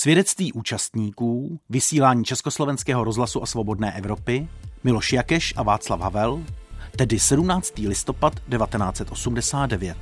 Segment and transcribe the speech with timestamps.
[0.00, 4.48] Svědectví účastníků, vysílání Československého rozhlasu a Svobodné Evropy,
[4.84, 6.42] Miloš Jakeš a Václav Havel,
[6.96, 7.78] tedy 17.
[7.78, 9.96] listopad 1989.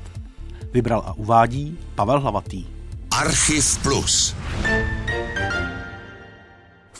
[0.72, 2.66] Vybral a uvádí Pavel Hlavatý.
[3.10, 4.36] Archiv Plus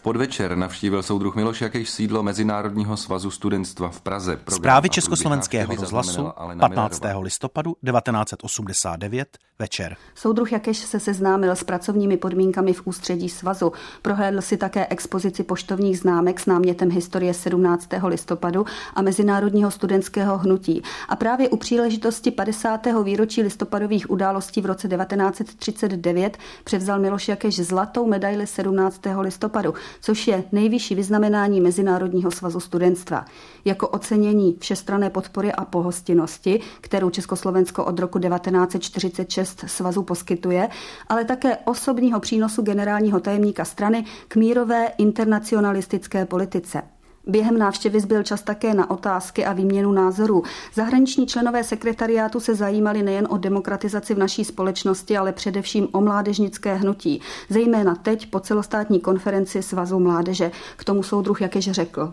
[0.07, 4.37] podvečer navštívil soudruh Miloš Jakeš sídlo Mezinárodního svazu studentstva v Praze.
[4.37, 7.03] Program Zprávy Československého rozhlasu 15.
[7.21, 9.97] listopadu 1989 večer.
[10.15, 13.73] Soudruh Jakeš se seznámil s pracovními podmínkami v ústředí svazu.
[14.03, 17.89] Prohlédl si také expozici poštovních známek s námětem historie 17.
[18.07, 20.83] listopadu a Mezinárodního studentského hnutí.
[21.09, 22.87] A právě u příležitosti 50.
[23.05, 29.01] výročí listopadových událostí v roce 1939 převzal Miloš Jakeš zlatou medaili 17.
[29.21, 33.25] listopadu což je nejvyšší vyznamenání Mezinárodního svazu studentstva.
[33.65, 40.69] Jako ocenění všestrané podpory a pohostinnosti, kterou Československo od roku 1946 svazu poskytuje,
[41.09, 46.83] ale také osobního přínosu generálního tajemníka strany k mírové internacionalistické politice.
[47.29, 50.43] Během návštěvy zbyl čas také na otázky a výměnu názorů.
[50.75, 56.75] Zahraniční členové sekretariátu se zajímali nejen o demokratizaci v naší společnosti, ale především o mládežnické
[56.75, 57.21] hnutí.
[57.49, 60.51] Zejména teď po celostátní konferenci Svazu mládeže.
[60.77, 62.13] K tomu soudruh jakéž řekl.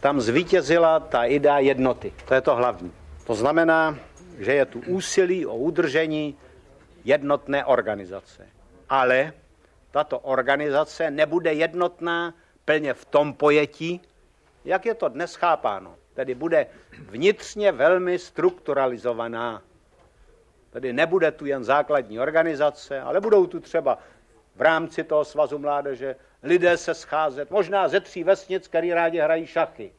[0.00, 2.12] Tam zvítězila ta idea jednoty.
[2.28, 2.92] To je to hlavní.
[3.26, 3.96] To znamená,
[4.38, 6.34] že je tu úsilí o udržení
[7.04, 8.46] jednotné organizace.
[8.88, 9.32] Ale
[9.90, 14.00] tato organizace nebude jednotná plně v tom pojetí,
[14.68, 15.96] jak je to dnes chápáno.
[16.14, 16.66] Tedy bude
[16.98, 19.62] vnitřně velmi strukturalizovaná.
[20.70, 23.98] Tedy nebude tu jen základní organizace, ale budou tu třeba
[24.56, 29.46] v rámci toho svazu mládeže lidé se scházet, možná ze tří vesnic, který rádi hrají
[29.46, 29.92] šachy.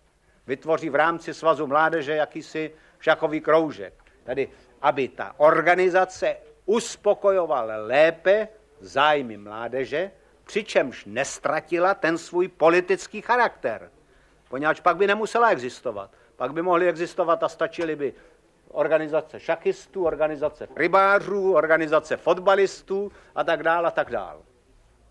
[0.48, 3.94] Vytvoří v rámci svazu mládeže jakýsi šachový kroužek.
[4.24, 4.50] Tedy,
[4.82, 8.48] aby ta organizace uspokojovala lépe
[8.80, 10.12] zájmy mládeže,
[10.44, 13.90] přičemž nestratila ten svůj politický charakter
[14.50, 16.12] poněvadž pak by nemusela existovat.
[16.36, 18.14] Pak by mohly existovat a stačily by
[18.68, 24.40] organizace šachistů, organizace rybářů, organizace fotbalistů a tak dále a tak dále.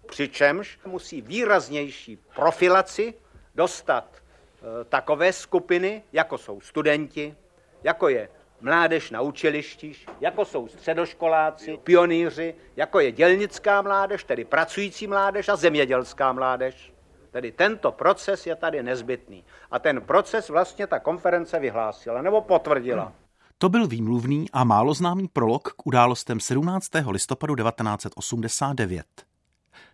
[0.06, 3.14] Přičemž musí výraznější profilaci
[3.54, 7.34] dostat e, takové skupiny, jako jsou studenti,
[7.82, 8.28] jako je
[8.60, 15.56] mládež na učilištích, jako jsou středoškoláci, pionýři, jako je dělnická mládež, tedy pracující mládež a
[15.56, 16.92] zemědělská mládež.
[17.38, 19.44] Tedy tento proces je tady nezbytný.
[19.70, 23.12] A ten proces vlastně ta konference vyhlásila nebo potvrdila.
[23.58, 26.88] To byl výmluvný a málo známý prolog k událostem 17.
[27.10, 29.06] listopadu 1989.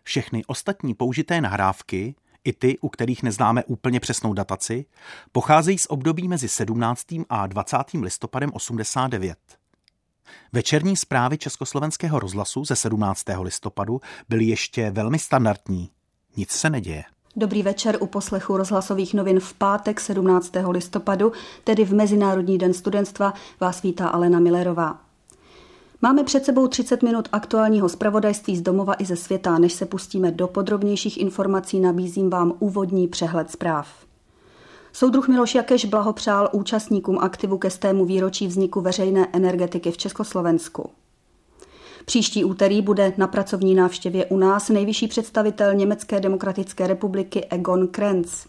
[0.02, 4.86] Všechny ostatní použité nahrávky, i ty, u kterých neznáme úplně přesnou dataci,
[5.32, 7.06] pocházejí z období mezi 17.
[7.28, 7.76] a 20.
[8.02, 9.38] listopadem 89.
[10.52, 13.24] Večerní zprávy Československého rozhlasu ze 17.
[13.40, 15.90] listopadu byly ještě velmi standardní.
[16.36, 17.04] Nic se neděje.
[17.36, 20.52] Dobrý večer u poslechu rozhlasových novin v pátek 17.
[20.68, 21.32] listopadu,
[21.64, 25.00] tedy v Mezinárodní den studentstva, vás vítá Alena Millerová.
[26.02, 29.58] Máme před sebou 30 minut aktuálního zpravodajství z domova i ze světa.
[29.58, 33.88] Než se pustíme do podrobnějších informací, nabízím vám úvodní přehled zpráv.
[34.92, 40.90] Soudruh Miloš Jakeš blahopřál účastníkům aktivu ke stému výročí vzniku veřejné energetiky v Československu.
[42.04, 48.46] Příští úterý bude na pracovní návštěvě u nás nejvyšší představitel Německé demokratické republiky Egon Krenz.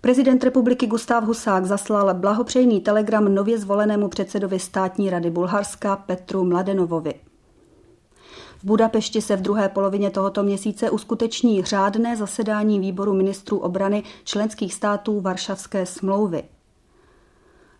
[0.00, 7.14] Prezident republiky Gustav Husák zaslal blahopřejný telegram nově zvolenému předsedovi státní rady Bulharska Petru Mladenovovi.
[8.58, 14.74] V Budapešti se v druhé polovině tohoto měsíce uskuteční řádné zasedání výboru ministrů obrany členských
[14.74, 16.42] států Varšavské smlouvy.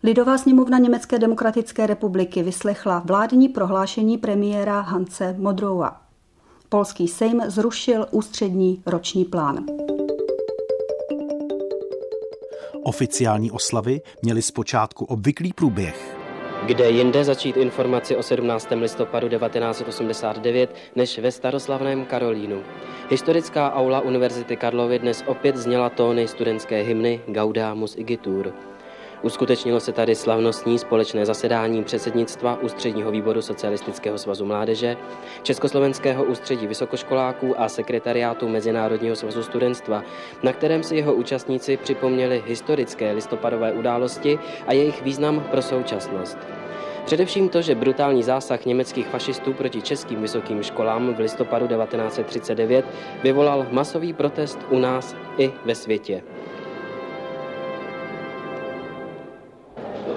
[0.06, 6.00] Lidová sněmovna Německé demokratické republiky vyslechla vládní prohlášení premiéra Hance Modroua.
[6.69, 9.64] Polský sejm zrušil ústřední roční plán.
[12.82, 16.16] Oficiální oslavy měly zpočátku obvyklý průběh.
[16.66, 18.69] Kde jinde začít informaci o 17.
[18.70, 22.62] listopadu 1989 než ve staroslavném Karolínu.
[23.10, 28.55] Historická aula Univerzity Karlovy dnes opět zněla tóny studentské hymny Gaudamus Igitur.
[29.25, 34.97] Uskutečnilo se tady slavnostní společné zasedání předsednictva Ústředního výboru Socialistického svazu mládeže,
[35.43, 40.03] Československého ústředí vysokoškoláků a sekretariátu Mezinárodního svazu studentstva,
[40.43, 46.38] na kterém si jeho účastníci připomněli historické listopadové události a jejich význam pro současnost.
[47.05, 52.85] Především to, že brutální zásah německých fašistů proti českým vysokým školám v listopadu 1939
[53.23, 56.23] vyvolal masový protest u nás i ve světě.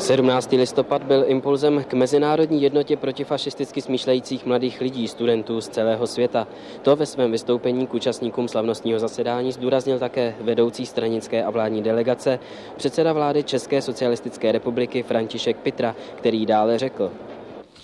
[0.07, 0.51] 17.
[0.51, 6.47] listopad byl impulzem k mezinárodní jednotě protifašisticky smýšlejících mladých lidí, studentů z celého světa.
[6.81, 12.39] To ve svém vystoupení k účastníkům slavnostního zasedání zdůraznil také vedoucí stranické a vládní delegace,
[12.77, 17.11] předseda vlády České socialistické republiky František Pitra, který dále řekl.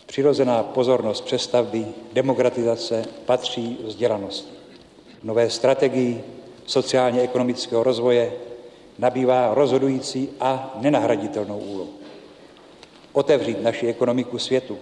[0.05, 4.53] Přirozená pozornost přestavby, demokratizace patří vzdělanosti.
[5.23, 6.23] Nové strategii
[6.65, 8.31] sociálně-ekonomického rozvoje
[8.99, 12.02] nabývá rozhodující a nenahraditelnou úlohu.
[13.13, 14.77] Otevřít naši ekonomiku světu,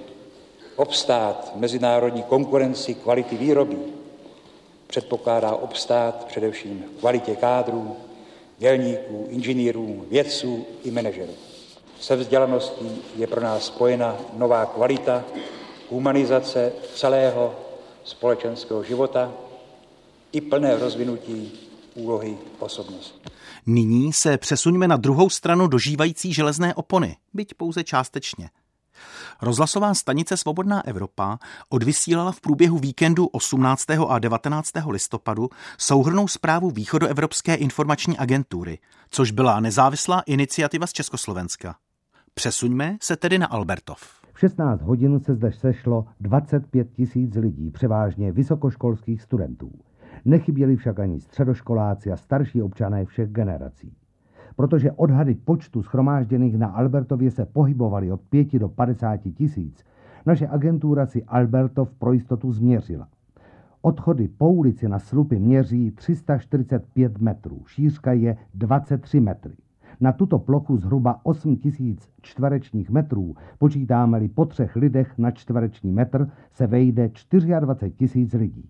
[0.75, 3.78] obstát mezinárodní konkurenci kvality výroby,
[4.88, 7.95] předpokládá obstát především kvalitě kádrů,
[8.57, 11.33] dělníků, inženýrů, vědců i manažerů.
[12.00, 15.24] Se vzdělaností je pro nás spojena nová kvalita,
[15.89, 17.56] humanizace celého
[18.04, 19.31] společenského života
[20.31, 21.51] i plné rozvinutí
[21.95, 23.19] úlohy osobnosti.
[23.66, 28.50] Nyní se přesuňme na druhou stranu dožívající železné opony, byť pouze částečně.
[29.42, 33.86] Rozhlasová stanice Svobodná Evropa odvysílala v průběhu víkendu 18.
[34.08, 34.72] a 19.
[34.90, 38.80] listopadu souhrnou zprávu Východoevropské informační agentury,
[39.10, 41.75] což byla nezávislá iniciativa z Československa.
[42.34, 44.00] Přesuňme se tedy na Albertov.
[44.34, 49.72] V 16 hodin se zde sešlo 25 tisíc lidí, převážně vysokoškolských studentů.
[50.25, 53.94] Nechyběli však ani středoškoláci a starší občané všech generací.
[54.56, 59.85] Protože odhady počtu schromážděných na Albertově se pohybovaly od 5 do 50 tisíc,
[60.25, 63.07] naše agentura si Albertov pro jistotu změřila.
[63.81, 69.53] Odchody po ulici na slupy měří 345 metrů, šířka je 23 metry.
[70.00, 76.29] Na tuto plochu zhruba 8 tisíc čtverečních metrů, počítáme-li po třech lidech na čtvereční metr,
[76.51, 77.12] se vejde
[77.59, 78.69] 24 tisíc lidí.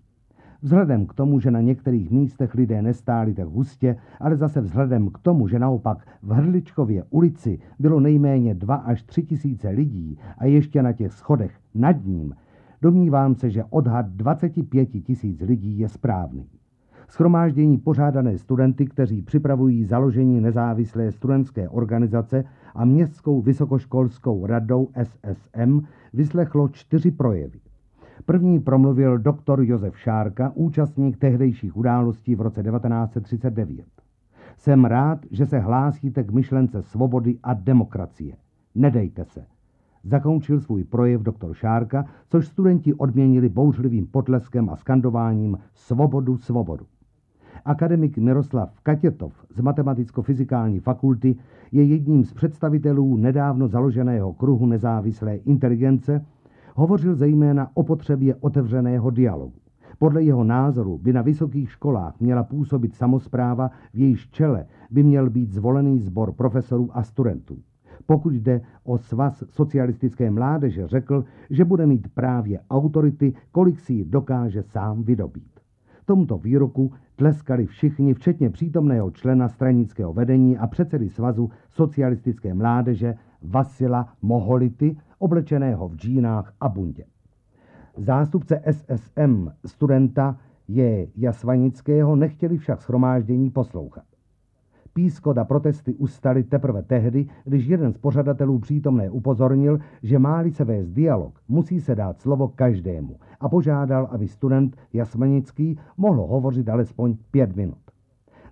[0.62, 5.18] Vzhledem k tomu, že na některých místech lidé nestáli tak hustě, ale zase vzhledem k
[5.18, 10.82] tomu, že naopak v Hrdličkově ulici bylo nejméně 2 až 3 tisíce lidí a ještě
[10.82, 12.34] na těch schodech nad ním,
[12.82, 16.46] domnívám se, že odhad 25 tisíc lidí je správný.
[17.08, 22.44] Schromáždění pořádané studenty, kteří připravují založení nezávislé studentské organizace
[22.74, 25.80] a Městskou vysokoškolskou radou SSM,
[26.12, 27.60] vyslechlo čtyři projevy.
[28.26, 33.86] První promluvil doktor Josef Šárka, účastník tehdejších událostí v roce 1939.
[34.56, 38.36] Jsem rád, že se hlásíte k myšlence svobody a demokracie.
[38.74, 39.44] Nedejte se.
[40.04, 46.86] Zakončil svůj projev doktor Šárka, což studenti odměnili bouřlivým potleskem a skandováním Svobodu, svobodu.
[47.64, 51.36] Akademik Miroslav Katětov z Matematicko-fyzikální fakulty
[51.72, 56.24] je jedním z představitelů nedávno založeného kruhu nezávislé inteligence,
[56.74, 59.54] hovořil zejména o potřebě otevřeného dialogu.
[59.98, 65.30] Podle jeho názoru by na vysokých školách měla působit samozpráva, v jejíž čele by měl
[65.30, 67.58] být zvolený sbor profesorů a studentů.
[68.06, 74.04] Pokud jde o svaz socialistické mládeže, řekl, že bude mít právě autority, kolik si ji
[74.04, 75.60] dokáže sám vydobít.
[76.04, 84.08] Tomuto výroku tleskali všichni, včetně přítomného člena stranického vedení a předsedy svazu socialistické mládeže Vasila
[84.22, 87.04] Moholity, oblečeného v džínách a bundě.
[87.96, 90.36] Zástupce SSM studenta
[90.68, 94.04] je Jasvanického nechtěli však schromáždění poslouchat.
[94.94, 100.64] Pískot a protesty ustaly teprve tehdy, když jeden z pořadatelů přítomné upozornil, že máli se
[100.64, 107.16] vést dialog, musí se dát slovo každému a požádal, aby student Jasmanický mohl hovořit alespoň
[107.30, 107.81] pět minut.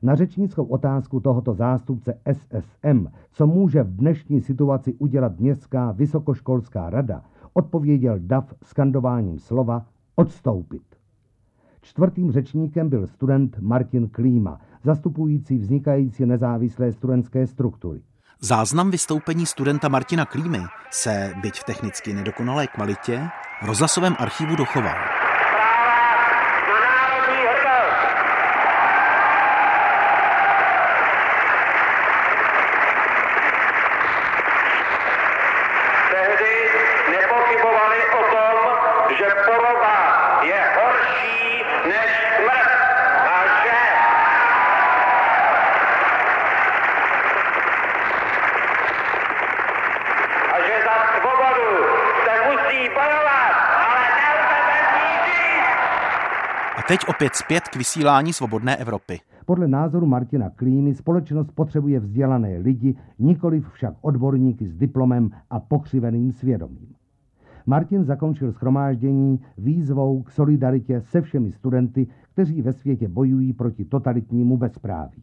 [0.03, 7.23] Na řečnickou otázku tohoto zástupce SSM, co může v dnešní situaci udělat Městská vysokoškolská rada,
[7.53, 10.83] odpověděl DAF skandováním slova odstoupit.
[11.83, 18.03] Čtvrtým řečníkem byl student Martin Klíma, zastupující vznikající nezávislé studentské struktury.
[18.41, 20.59] Záznam vystoupení studenta Martina Klímy
[20.91, 23.29] se, byť v technicky nedokonalé kvalitě,
[23.63, 25.20] v rozhlasovém archivu dochoval.
[56.89, 59.21] Teď opět zpět k vysílání Svobodné Evropy.
[59.47, 66.33] Podle názoru Martina Klímy společnost potřebuje vzdělané lidi, nikoliv však odborníky s diplomem a pokřiveným
[66.33, 66.95] svědomím.
[67.67, 74.57] Martin zakončil schromáždění výzvou k solidaritě se všemi studenty, kteří ve světě bojují proti totalitnímu
[74.57, 75.23] bezpráví.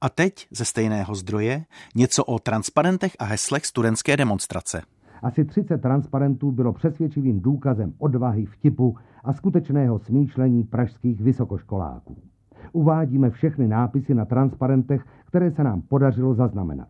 [0.00, 1.64] A teď ze stejného zdroje
[1.94, 4.82] něco o transparentech a heslech studentské demonstrace.
[5.22, 12.16] Asi 30 transparentů bylo přesvědčivým důkazem odvahy, vtipu a skutečného smýšlení pražských vysokoškoláků.
[12.72, 16.88] Uvádíme všechny nápisy na transparentech, které se nám podařilo zaznamenat.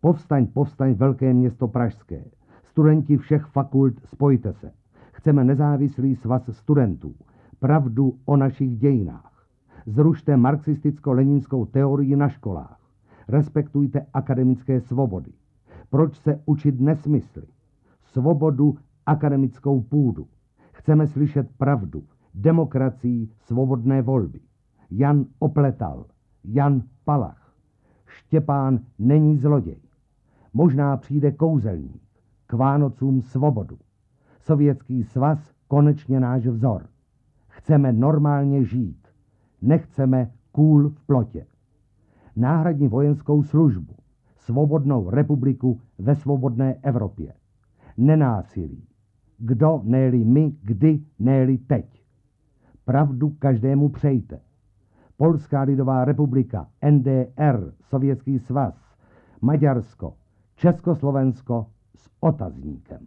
[0.00, 2.24] Povstaň, povstaň, velké město Pražské.
[2.64, 4.70] Studenti všech fakult, spojte se.
[5.12, 7.14] Chceme nezávislý svaz studentů.
[7.58, 9.46] Pravdu o našich dějinách.
[9.86, 12.78] Zrušte marxisticko-leninskou teorii na školách.
[13.28, 15.32] Respektujte akademické svobody.
[15.90, 17.53] Proč se učit nesmysly?
[18.14, 20.26] Svobodu, akademickou půdu.
[20.72, 22.02] Chceme slyšet pravdu,
[22.34, 24.40] demokracii, svobodné volby.
[24.90, 26.04] Jan Opletal,
[26.44, 27.54] Jan Palach.
[28.06, 29.80] Štěpán není zloděj.
[30.52, 32.02] Možná přijde kouzelník.
[32.46, 33.78] K Vánocům svobodu.
[34.40, 36.86] Sovětský svaz konečně náš vzor.
[37.48, 39.08] Chceme normálně žít.
[39.62, 41.46] Nechceme kůl v plotě.
[42.36, 43.94] Náhradní vojenskou službu.
[44.36, 47.34] Svobodnou republiku ve svobodné Evropě.
[47.96, 48.84] Nenásilí.
[49.38, 52.02] Kdo nejli my, kdy nejli teď.
[52.84, 54.40] Pravdu každému přejte.
[55.16, 58.74] Polská lidová republika, NDR, Sovětský svaz,
[59.40, 60.14] Maďarsko,
[60.56, 63.06] Československo s otazníkem.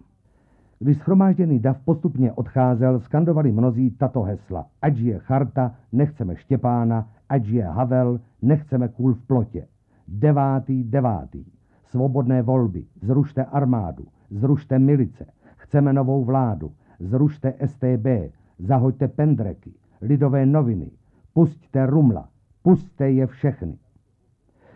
[0.79, 4.65] Když schromážděný dav postupně odcházel, skandovali mnozí tato hesla.
[4.82, 9.67] Ať je charta, nechceme Štěpána, ať je Havel, nechceme kůl v plotě.
[10.08, 11.46] Devátý, devátý.
[11.84, 20.91] Svobodné volby, zrušte armádu, zrušte milice, chceme novou vládu, zrušte STB, zahoďte pendreky, lidové noviny,
[21.34, 22.29] pusťte rumla,
[22.62, 23.77] pusťte je všechny.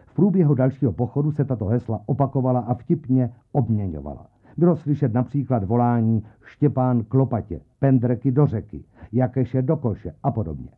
[0.06, 4.28] V průběhu dalšího pochodu se tato hesla opakovala a vtipně obměňovala.
[4.58, 10.70] Bylo slyšet například volání Štěpán Klopatě, Pendreky do řeky, Jakeše do koše a podobně.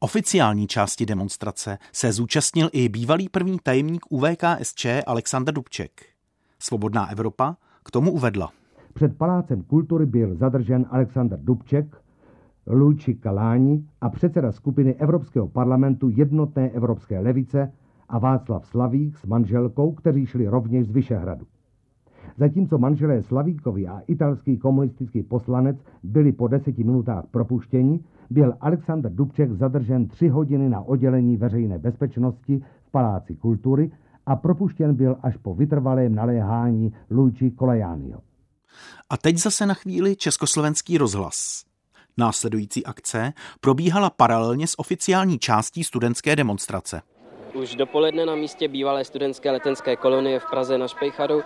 [0.00, 5.90] Oficiální části demonstrace se zúčastnil i bývalý první tajemník UVKSČ Alexander Dubček.
[6.58, 8.50] Svobodná Evropa k tomu uvedla.
[8.94, 11.96] Před Palácem kultury byl zadržen Alexander Dubček,
[12.66, 17.72] Luči Kaláni a předseda skupiny Evropského parlamentu Jednotné evropské levice
[18.08, 21.46] a Václav Slavík s manželkou, kteří šli rovněž z Vyšehradu.
[22.36, 29.52] Zatímco manželé Slavíkovi a italský komunistický poslanec byli po deseti minutách propuštěni, byl Alexander Dubček
[29.52, 33.90] zadržen tři hodiny na oddělení veřejné bezpečnosti v Paláci kultury
[34.26, 38.20] a propuštěn byl až po vytrvalém naléhání Luigi Kolejányho.
[39.10, 41.64] A teď zase na chvíli československý rozhlas.
[42.16, 47.02] Následující akce probíhala paralelně s oficiální částí studentské demonstrace.
[47.54, 51.42] Už dopoledne na místě bývalé studentské letenské kolonie v Praze na Špejchadu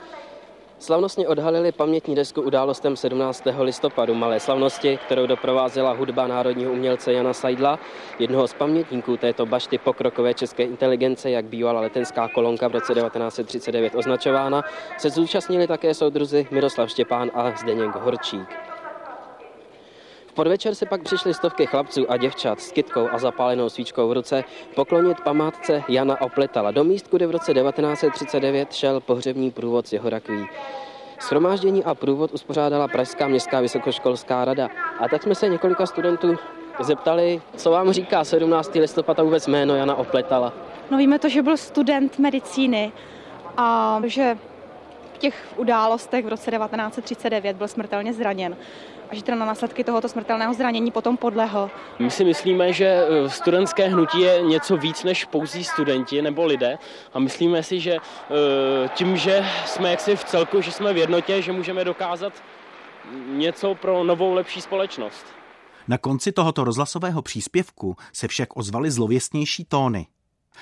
[0.84, 3.44] Slavnostně odhalili pamětní desku událostem 17.
[3.58, 7.78] listopadu malé slavnosti, kterou doprovázela hudba národního umělce Jana Sajdla,
[8.18, 13.94] jednoho z pamětníků této bašty pokrokové české inteligence, jak bývala letenská kolonka v roce 1939
[13.94, 14.62] označována,
[14.98, 18.73] se zúčastnili také soudruzi Miroslav Štěpán a Zdeněk Horčík
[20.34, 24.44] podvečer se pak přišly stovky chlapců a děvčat s kytkou a zapálenou svíčkou v ruce
[24.74, 30.46] poklonit památce Jana Opletala do míst, kde v roce 1939 šel pohřební průvod jeho rakví.
[31.18, 34.68] Schromáždění a průvod uspořádala Pražská městská vysokoškolská rada.
[35.00, 36.36] A tak jsme se několika studentů
[36.80, 38.74] zeptali, co vám říká 17.
[38.74, 40.52] listopad a vůbec jméno Jana Opletala.
[40.90, 42.92] No víme to, že byl student medicíny
[43.56, 44.38] a že
[45.18, 48.56] těch událostech v roce 1939 byl smrtelně zraněn
[49.10, 51.70] a že teda na následky tohoto smrtelného zranění potom podlehl.
[51.98, 56.78] My si myslíme, že eh, studentské hnutí je něco víc než pouzí studenti nebo lidé
[57.12, 61.42] a myslíme si, že eh, tím, že jsme jaksi v celku, že jsme v jednotě,
[61.42, 62.32] že můžeme dokázat
[63.28, 65.26] něco pro novou lepší společnost.
[65.88, 70.06] Na konci tohoto rozhlasového příspěvku se však ozvaly zlověstnější tóny.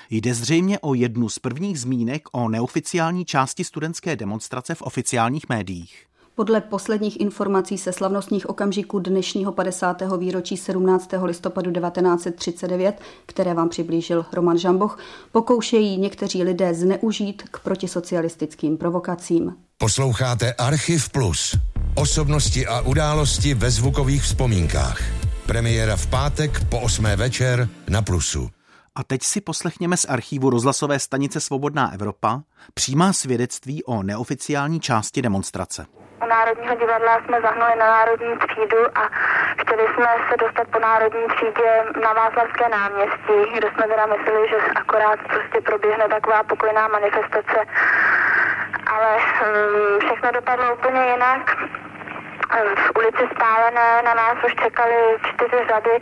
[0.09, 6.05] Jde zřejmě o jednu z prvních zmínek o neoficiální části studentské demonstrace v oficiálních médiích.
[6.35, 10.01] Podle posledních informací se slavnostních okamžiků dnešního 50.
[10.17, 11.09] výročí 17.
[11.23, 14.99] listopadu 1939, které vám přiblížil Roman Žamboch,
[15.31, 19.55] pokoušejí někteří lidé zneužít k protisocialistickým provokacím.
[19.77, 21.57] Posloucháte Archiv Plus.
[21.95, 25.01] Osobnosti a události ve zvukových vzpomínkách.
[25.45, 27.05] Premiéra v pátek po 8.
[27.05, 28.49] večer na Plusu.
[28.95, 32.41] A teď si poslechněme z archívu rozhlasové stanice Svobodná Evropa
[32.73, 35.85] přímá svědectví o neoficiální části demonstrace.
[36.23, 39.03] U Národního divadla jsme zahnuli na Národní třídu a
[39.61, 41.69] chtěli jsme se dostat po Národní třídě
[42.03, 47.59] na Václavské náměstí, kde jsme teda mysleli, že akorát prostě proběhne taková pokojná manifestace.
[48.93, 51.43] Ale um, všechno dopadlo úplně jinak
[52.61, 54.95] v ulici Spálené na nás už čekali
[55.29, 55.99] čtyři řady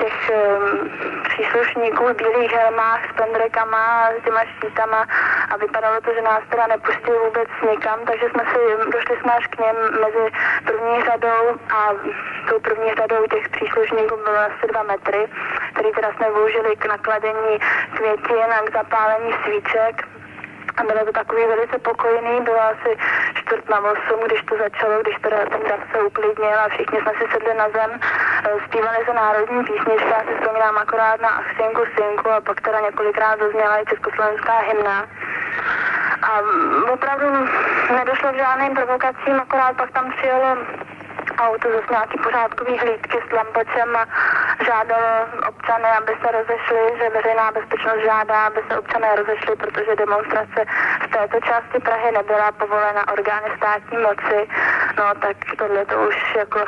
[0.00, 0.90] těch um,
[1.28, 5.06] příslušníků v bílých helmách s pendrekama, s těma štítama
[5.50, 9.46] a vypadalo to, že nás teda nepustili vůbec nikam, takže jsme si, došli jsme až
[9.46, 10.24] k něm mezi
[10.64, 11.88] první řadou a
[12.48, 15.28] tou první řadou těch příslušníků bylo asi dva metry,
[15.72, 17.58] který teda jsme využili k nakladení
[17.96, 20.08] květin a k zapálení svíček.
[20.76, 22.96] A bylo to takový velice pokojný, bylo asi
[23.52, 27.12] čtvrt na osm, když to začalo, když teda ten dav se uklidnil a všichni jsme
[27.12, 31.82] si sedli na zem, eh, zpívali se národní písničky, já si vzpomínám akorát na Achsinku
[31.94, 35.06] Sinku a pak teda několikrát zazněla i československá hymna.
[36.22, 36.32] A
[36.92, 37.26] opravdu
[37.96, 40.56] nedošlo k žádným provokacím, akorát pak tam přijelo
[41.38, 44.06] auto zase nějaký pořádkový hlídky s lampačem a
[44.64, 50.60] žádalo občany, aby se rozešli, že veřejná bezpečnost žádá, aby se občané rozešli, protože demonstrace
[51.04, 54.38] v této části Prahy nebyla povolena orgány státní moci.
[54.98, 56.60] No tak tohle to už jako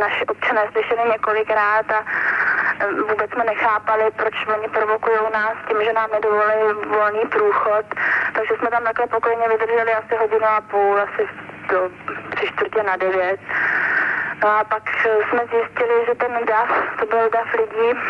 [0.00, 2.00] naši občané slyšeli několikrát a
[2.80, 7.86] eh, vůbec jsme nechápali, proč oni provokují nás tím, že nám nedovolí volný průchod.
[8.34, 11.28] Takže jsme tam takhle pokojně vydrželi asi hodinu a půl, asi
[11.68, 11.90] do
[12.34, 13.40] tři čtvrtě na devět.
[14.42, 18.00] No a pak jsme zjistili, že ten DAF, to byl DAF lidí,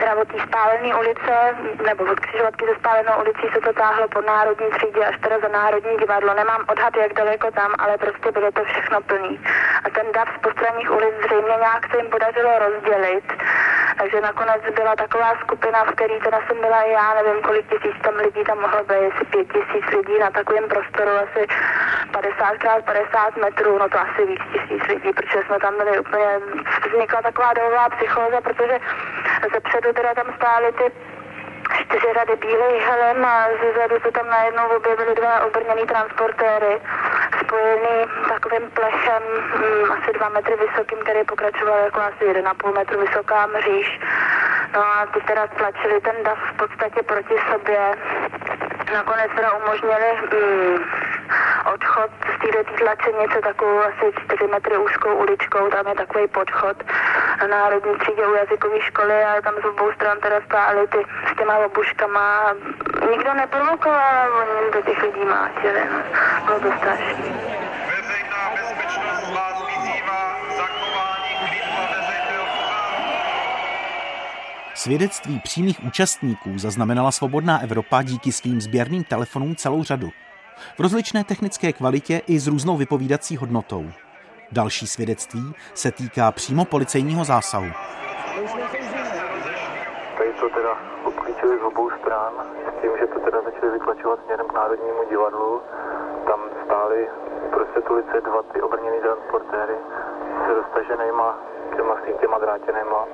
[0.00, 1.34] teda od té spálené ulice,
[1.86, 5.48] nebo od křižovatky ze spálenou ulicí se to táhlo po národní třídě až teda za
[5.48, 6.34] národní divadlo.
[6.34, 9.40] Nemám odhad, jak daleko tam, ale prostě bylo to všechno plný.
[9.84, 13.24] A ten dav z postranních ulic zřejmě nějak se jim podařilo rozdělit.
[14.00, 17.96] Takže nakonec byla taková skupina, v který teda jsem byla i já, nevím, kolik tisíc
[18.02, 21.46] tam lidí tam mohlo být, asi pět tisíc lidí na takovém prostoru, asi
[22.12, 26.30] 50 x 50 metrů, no to asi víc tisíc lidí, protože jsme tam byli úplně,
[26.88, 28.78] vznikla taková domová psychóza, protože
[29.54, 30.86] ze předu teda tam stály ty
[31.82, 36.80] čtyři řady bílých helem a zezadu se tam najednou objevily dva obrněný transportéry
[37.50, 37.96] spojený
[38.28, 44.00] takovým plechem hm, asi dva metry vysokým, který pokračoval jako asi 1,5 metru vysoká mříž.
[44.74, 47.80] No a ty teda tlačili ten dav v podstatě proti sobě.
[48.94, 50.78] Nakonec teda umožnili hm,
[51.74, 56.76] odchod z této tlačenice takovou asi 4 metry úzkou uličkou, tam je takový podchod
[57.40, 60.98] na národní třídě u jazykové školy a tam z obou stran teda stály ty
[61.32, 62.54] s těma obuškama.
[63.10, 65.80] Nikdo neprovokoval, oni do těch lidí mátili.
[65.92, 65.98] No.
[66.46, 67.49] Bylo to strašné.
[74.80, 80.08] Svědectví přímých účastníků zaznamenala Svobodná Evropa díky svým sběrným telefonům celou řadu.
[80.76, 83.84] V rozličné technické kvalitě i s různou vypovídací hodnotou.
[84.52, 87.70] Další svědectví se týká přímo policejního zásahu.
[90.18, 90.72] Tady to teda
[91.04, 92.32] obklíčili z obou stran
[92.68, 95.60] s tím, že to teda začali vytlačovat směrem k Národnímu divadlu.
[96.26, 97.08] Tam stály
[97.50, 99.74] prostě ulice dva ty obrněný transportéry
[100.46, 101.38] se roztaženýma
[101.76, 103.04] těma sítěma drátěnýma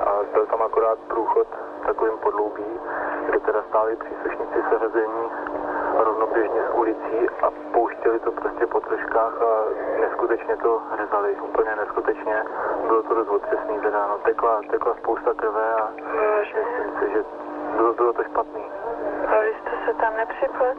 [0.00, 1.46] a byl tam akorát průchod
[1.86, 2.80] takovým podloubí,
[3.26, 5.30] kde teda stáli příslušníci seřazení
[5.96, 9.64] rovnoběžně s ulicí a pouštěli to prostě po troškách a
[10.00, 12.44] neskutečně to řezali, úplně neskutečně.
[12.86, 15.88] Bylo to dost otřesný teda, no, tekla, tekla spousta krve a
[16.40, 17.24] myslím si, že
[17.76, 18.64] bylo, bylo to špatný.
[19.26, 20.78] A vy jste se tam nepřiplet?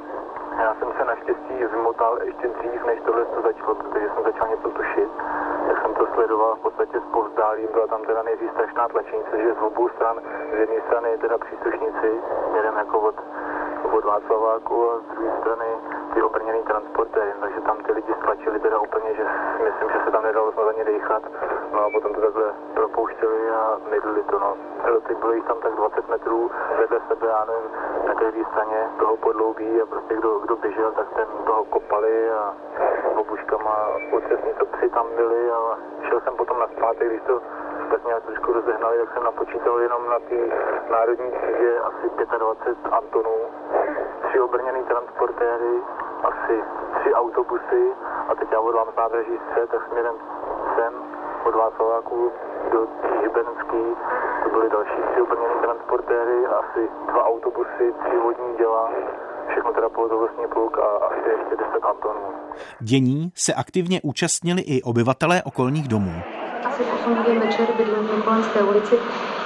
[0.60, 4.69] Já jsem se naštěstí vymotal ještě dřív, než tohle to začalo, protože jsem začal něco
[4.69, 5.10] tušit.
[5.67, 5.88] Jak jsem
[6.39, 10.15] to sledoval v podstatě zpovzdálí, byla tam teda nejdřív strašná tlačenice, že z obou stran,
[10.56, 12.21] z jedné strany teda příslušníci,
[12.56, 13.15] jeden jako od
[13.84, 15.65] od Václaváku a z druhé strany
[16.13, 19.26] ty obrněný transportéry, takže tam ty lidi stlačili teda úplně, že
[19.63, 21.24] myslím, že se tam nedalo snad ani dechat.
[21.74, 24.58] No a potom to takhle propouštěli a nedali to, no.
[25.08, 27.72] Teď bylo jich tam tak 20 metrů vedle sebe, já nevím,
[28.08, 32.54] na každé straně toho podloubí a prostě kdo, kdo běžel, tak ten toho kopali a
[33.15, 33.76] obuškama
[34.12, 35.78] otřesní to psi tam byli a
[36.10, 37.42] šel jsem potom na zpátek, když to
[37.91, 40.39] tak nějak trošku rozehnali, jak jsem napočítal jenom na té
[40.91, 42.06] národní třídě asi
[42.38, 43.38] 25 Antonů,
[44.28, 45.73] tři obrněný transportéry,
[46.30, 46.56] asi
[46.99, 47.84] tři autobusy
[48.30, 50.15] a teď já volám z nádraží střed, tak směrem
[50.75, 50.93] sem
[51.47, 52.32] od Václaváku
[52.71, 52.80] do
[53.21, 53.84] Hybenský,
[54.43, 58.89] to byly další tři obrněný transportéry, asi dva autobusy, tři vodní děla,
[59.49, 62.25] všechno teda pohotovostní pluk a asi ještě 10 Antonů.
[62.80, 66.38] Dění se aktivně účastnili i obyvatelé okolních domů.
[66.65, 69.00] Asi v 8 hodin večer bydlím v Mikulanské ulici,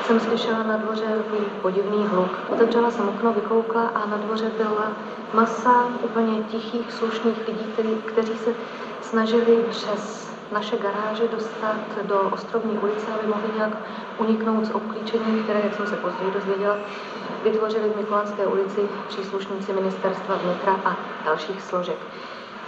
[0.05, 1.23] jsem slyšela na dvoře
[1.61, 2.39] podivný hluk.
[2.49, 4.91] Otevřela jsem okno, vykoukla a na dvoře byla
[5.33, 8.53] masa úplně tichých, slušných lidí, který, kteří se
[9.01, 13.77] snažili přes naše garáže dostat do Ostrovní ulice, aby mohli nějak
[14.17, 16.77] uniknout z obklíčení, které, jak jsem se později dozvěděla,
[17.43, 20.95] vytvořili v Mikulanské ulici příslušníci ministerstva vnitra a
[21.25, 21.97] dalších složek.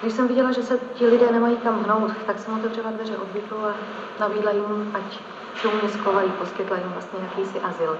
[0.05, 3.27] Když jsem viděla, že se ti lidé nemají kam hnout, tak jsem otevřela dveře od
[3.27, 3.73] bytu a
[4.19, 5.19] nabídla jim, ať
[5.61, 7.97] se u mě skovají, poskytla jim vlastně jakýsi azyl.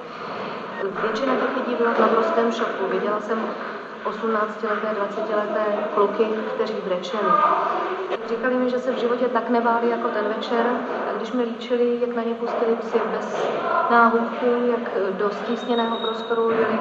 [1.02, 2.88] Většina těch lidí byla v naprostém šoku.
[2.92, 3.40] Viděla jsem
[4.04, 7.24] 18-leté, 20-leté kluky, kteří brečeli.
[8.30, 10.66] Říkali mi, že se v životě tak nebáli jako ten večer
[11.10, 13.48] a když mi líčili, jak na ně pustili psy bez
[13.90, 16.80] náhubku, jak do stísněného prostoru jeli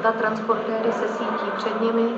[0.00, 2.08] dva transportéry se sítí před nimi,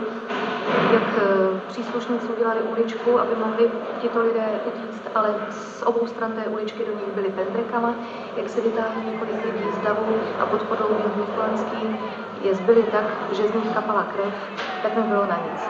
[0.93, 6.45] jak eh, příslušníci udělali uličku, aby mohli tito lidé utíct, ale z obou stran té
[6.45, 7.95] uličky do nich byly pendrekama,
[8.37, 10.07] jak se vytáhli několik lidí z davu
[10.41, 11.97] a pod podou Mikulanský
[12.43, 14.35] je zbyli tak, že z nich kapala krev,
[14.83, 15.61] tak mi bylo na nic.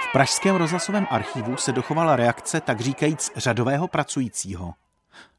[0.00, 4.72] V pražském rozhlasovém archivu se dochovala reakce tak říkajíc řadového pracujícího.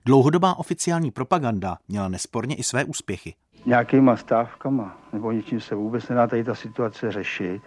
[0.06, 3.36] Dlouhodobá oficiální propaganda měla nesporně i své úspěchy
[3.68, 7.62] nějakýma stávkama nebo ničím se vůbec nedá tady ta situace řešit.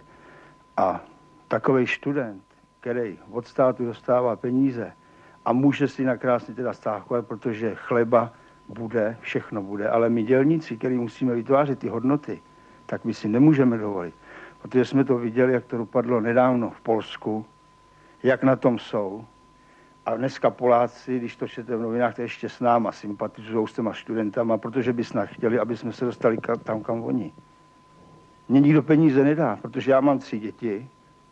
[0.77, 1.01] A
[1.47, 2.43] takový student,
[2.79, 4.93] který od státu dostává peníze
[5.45, 8.33] a může si nakrásně teda stávkovat, protože chleba
[8.69, 12.41] bude, všechno bude, ale my dělníci, který musíme vytvářet ty hodnoty,
[12.85, 14.15] tak my si nemůžeme dovolit.
[14.61, 17.45] Protože jsme to viděli, jak to dopadlo nedávno v Polsku,
[18.23, 19.25] jak na tom jsou,
[20.05, 23.93] a dneska Poláci, když to čtete v novinách, to ještě s náma sympatizují s těma
[23.93, 27.33] studentama, protože by snad chtěli, aby jsme se dostali tam, kam oni.
[28.49, 30.89] Mně nikdo peníze nedá, protože já mám tři děti,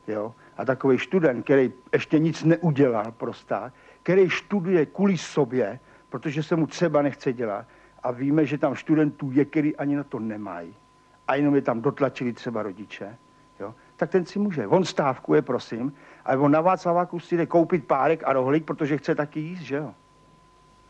[0.08, 5.79] jo, a takový student, který ještě nic neudělal pro stát, který studuje kvůli sobě,
[6.10, 7.65] protože se mu třeba nechce dělat
[8.03, 10.75] a víme, že tam studentů je, který ani na to nemají.
[11.27, 13.17] A jenom je tam dotlačili třeba rodiče,
[13.60, 14.67] jo, tak ten si může.
[14.67, 15.93] On stávkuje, prosím,
[16.25, 19.75] ale on na Václaváku si jde koupit párek a rohlík, protože chce taky jíst, že
[19.75, 19.93] jo?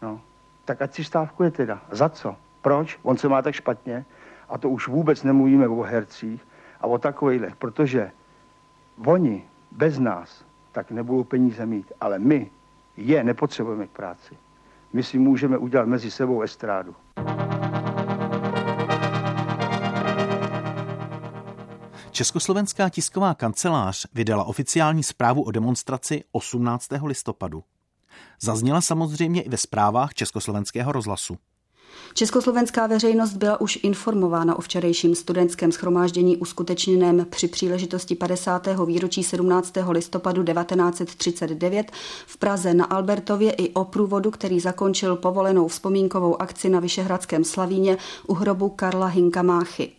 [0.01, 0.21] No,
[0.65, 1.81] tak ať si stávkuje teda.
[1.91, 2.35] Za co?
[2.61, 2.99] Proč?
[3.03, 4.05] On se má tak špatně.
[4.49, 6.47] A to už vůbec nemluvíme o hercích
[6.81, 8.11] a o takových, protože
[9.05, 12.51] oni bez nás tak nebudou peníze mít, ale my
[12.97, 14.37] je nepotřebujeme k práci.
[14.93, 16.95] My si můžeme udělat mezi sebou estrádu.
[22.19, 26.87] Československá tisková kancelář vydala oficiální zprávu o demonstraci 18.
[27.05, 27.63] listopadu.
[28.41, 31.37] Zazněla samozřejmě i ve zprávách Československého rozhlasu.
[32.13, 38.67] Československá veřejnost byla už informována o včerejším studentském schromáždění uskutečněném při příležitosti 50.
[38.85, 39.73] výročí 17.
[39.89, 41.91] listopadu 1939
[42.25, 47.97] v Praze na Albertově i o průvodu, který zakončil povolenou vzpomínkovou akci na Vyšehradském Slavíně
[48.27, 49.98] u hrobu Karla Hinka Máchy.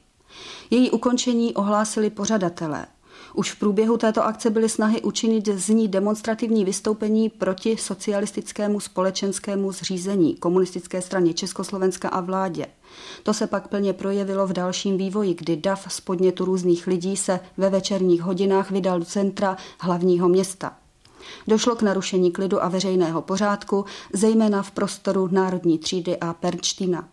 [0.70, 2.86] Její ukončení ohlásili pořadatelé.
[3.34, 9.72] Už v průběhu této akce byly snahy učinit z ní demonstrativní vystoupení proti socialistickému společenskému
[9.72, 12.66] zřízení komunistické straně Československa a vládě.
[13.22, 17.40] To se pak plně projevilo v dalším vývoji, kdy DAF z podnětu různých lidí se
[17.56, 20.76] ve večerních hodinách vydal do centra hlavního města.
[21.48, 27.08] Došlo k narušení klidu a veřejného pořádku, zejména v prostoru Národní třídy a Pernštína.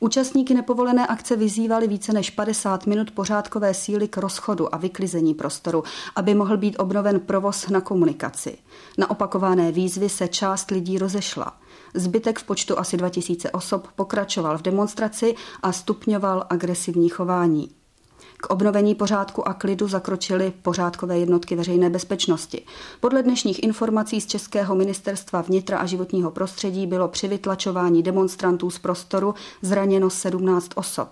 [0.00, 5.82] Účastníky nepovolené akce vyzývali více než 50 minut pořádkové síly k rozchodu a vyklizení prostoru,
[6.16, 8.58] aby mohl být obnoven provoz na komunikaci.
[8.98, 11.60] Na opakované výzvy se část lidí rozešla.
[11.94, 17.83] Zbytek v počtu asi 2000 osob pokračoval v demonstraci a stupňoval agresivní chování.
[18.44, 22.62] K obnovení pořádku a klidu zakročily pořádkové jednotky veřejné bezpečnosti.
[23.00, 28.78] Podle dnešních informací z Českého ministerstva vnitra a životního prostředí bylo při vytlačování demonstrantů z
[28.78, 31.08] prostoru zraněno 17 osob.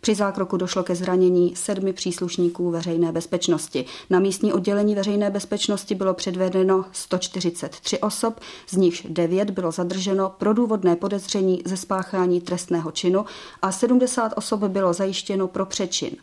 [0.00, 3.84] Při zákroku došlo ke zranění sedmi příslušníků veřejné bezpečnosti.
[4.10, 10.52] Na místní oddělení veřejné bezpečnosti bylo předvedeno 143 osob, z nichž 9 bylo zadrženo pro
[10.52, 13.24] důvodné podezření ze spáchání trestného činu
[13.62, 16.16] a 70 osob bylo zajištěno pro přečin.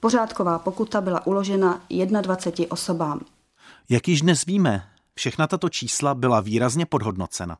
[0.00, 1.80] Pořádková pokuta byla uložena
[2.20, 3.20] 21 osobám.
[3.88, 7.58] Jak již dnes víme, všechna tato čísla byla výrazně podhodnocena.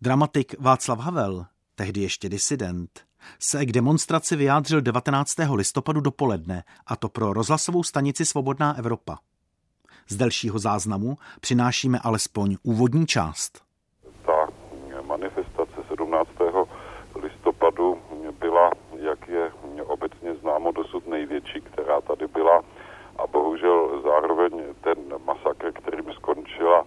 [0.00, 3.00] Dramatik Václav Havel, tehdy ještě disident,
[3.38, 5.34] se k demonstraci vyjádřil 19.
[5.54, 9.18] listopadu dopoledne, a to pro rozhlasovou stanici Svobodná Evropa.
[10.08, 13.62] Z delšího záznamu přinášíme alespoň úvodní část.
[14.26, 14.48] Ta
[15.02, 16.30] manifestace 17.
[17.22, 17.98] listopadu
[18.38, 19.52] byla, jak je
[19.84, 22.62] obecně známo dosud největší, která tady byla.
[23.18, 26.84] A bohužel zároveň ten masakr, kterým skončila,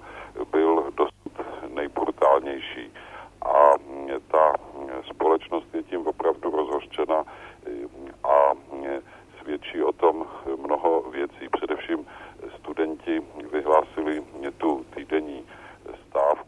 [0.51, 1.33] byl dosud
[1.67, 2.93] nejbrutálnější.
[3.41, 3.73] A
[4.31, 4.53] ta
[5.09, 7.23] společnost je tím opravdu rozhořčena
[8.23, 8.51] a
[9.41, 11.49] svědčí o tom mnoho věcí.
[11.51, 12.07] Především
[12.59, 13.21] studenti
[13.51, 14.23] vyhlásili
[14.57, 15.45] tu týdenní
[16.09, 16.46] stávku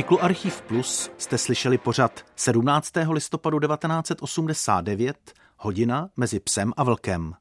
[0.00, 2.92] cyklu Archiv Plus jste slyšeli pořad 17.
[3.10, 7.34] listopadu 1989 hodina mezi psem a vlkem.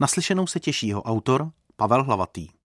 [0.00, 2.57] Naslyšenou se těší jeho autor Pavel Hlavatý.